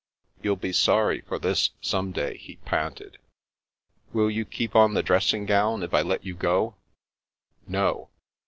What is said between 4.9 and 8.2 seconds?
the dressing gown, if I let you go?"" No."